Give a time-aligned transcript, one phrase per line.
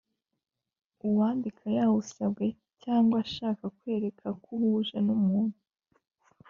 [1.07, 2.45] uwandika yawusabwe
[2.83, 5.57] cyangwa ashaka kwerekana ko uhuje n’umuntu